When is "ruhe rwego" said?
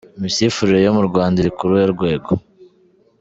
1.69-2.31